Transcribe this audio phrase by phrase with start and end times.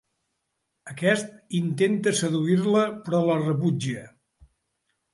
[0.93, 1.29] Aquest
[1.59, 4.11] intenta seduir-la però la rebutja.